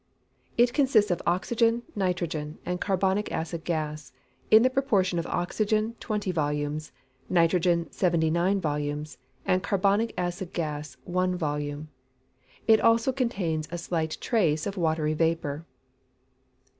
_It 0.57 0.73
consists 0.73 1.11
of 1.11 1.21
oxygen, 1.27 1.83
nitrogen, 1.95 2.57
and 2.65 2.81
carbonic 2.81 3.31
acid 3.31 3.63
gas, 3.63 4.11
in 4.49 4.63
the 4.63 4.69
proportions 4.71 5.19
of 5.19 5.27
oxygen 5.27 5.95
20 5.99 6.31
volumes, 6.31 6.91
nitrogen 7.29 7.85
79 7.91 8.59
volumes, 8.59 9.19
and 9.45 9.61
carbonic 9.61 10.11
acid 10.17 10.53
gas 10.53 10.97
1 11.03 11.35
volume. 11.35 11.89
It 12.67 12.81
also 12.81 13.11
contains 13.11 13.67
a 13.71 13.77
slight 13.77 14.17
trace 14.19 14.65
of 14.65 14.75
watery 14.75 15.13
vapour. 15.13 15.67